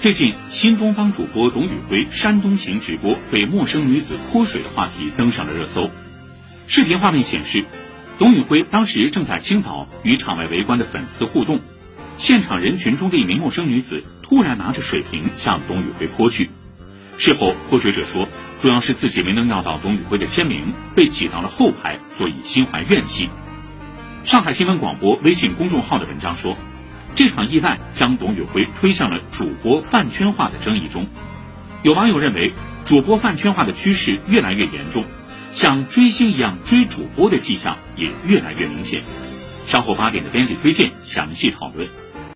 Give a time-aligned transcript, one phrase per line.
[0.00, 5.90] 最近，新东方主播董宇辉山东行直播被陌生女子泼水的话题登上了热搜。
[6.68, 7.64] 视频画面显示，
[8.16, 11.58] 董宇辉当时正在青岛与场外围观的粉丝互动，
[12.16, 16.48] 现场人群中的一名陌生女子突然拿着水瓶向董宇辉泼去。
[17.18, 18.28] 事后，泼水者说，
[18.60, 23.28] 主要是自己没能要到董宇辉的签名，被挤到了后排，所以心怀怨气。
[24.22, 26.56] 上海新闻广播微信公众号的文章说。
[27.18, 31.08] 这场意外将董宇辉推向了主播饭圈化的争议中，
[31.82, 32.52] 有网友认为，
[32.84, 35.04] 主播饭圈化的趋势越来越严重，
[35.50, 39.02] 像追星一样追主播的迹象也越来越明显。
[39.66, 41.88] 稍后八点的编辑推荐详细讨论。